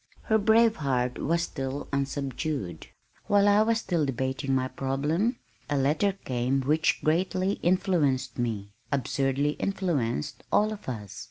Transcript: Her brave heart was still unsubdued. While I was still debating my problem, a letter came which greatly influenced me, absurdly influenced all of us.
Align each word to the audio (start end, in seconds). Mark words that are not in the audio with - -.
Her 0.23 0.39
brave 0.39 0.77
heart 0.77 1.19
was 1.19 1.43
still 1.43 1.87
unsubdued. 1.93 2.87
While 3.27 3.47
I 3.47 3.61
was 3.61 3.77
still 3.81 4.03
debating 4.03 4.55
my 4.55 4.67
problem, 4.67 5.37
a 5.69 5.77
letter 5.77 6.13
came 6.25 6.61
which 6.63 7.01
greatly 7.03 7.59
influenced 7.61 8.39
me, 8.39 8.71
absurdly 8.91 9.51
influenced 9.59 10.41
all 10.51 10.73
of 10.73 10.89
us. 10.89 11.19